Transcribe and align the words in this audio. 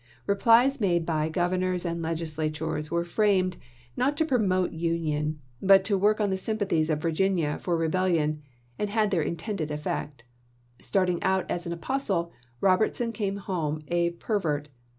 The 0.25 0.33
replies 0.33 0.81
made 0.81 1.05
by 1.05 1.29
Governors 1.29 1.85
and 1.85 2.01
FAILURE 2.01 2.13
OF 2.13 2.17
COMPROMISE 2.17 2.35
229 2.55 2.73
Legislatures 2.73 2.91
were 2.91 3.05
framed, 3.05 3.57
not 3.95 4.17
to 4.17 4.25
promote 4.25 4.71
union, 4.71 5.33
chap.xiv. 5.61 5.67
but 5.67 5.83
to 5.83 5.95
work 5.99 6.19
on 6.19 6.31
the 6.31 6.37
sympathies 6.37 6.89
of 6.89 6.99
Virginia 7.03 7.59
for 7.59 7.77
re 7.77 7.87
bellion, 7.87 8.39
and 8.79 8.89
had 8.89 9.11
their 9.11 9.21
intended 9.21 9.69
effect. 9.69 10.23
Starting 10.79 11.21
out 11.21 11.45
as 11.51 11.67
an 11.67 11.73
apostle, 11.73 12.31
Robertson 12.61 13.11
came 13.11 13.37
home 13.37 13.83
a 13.89 14.09
pervert. 14.13 14.69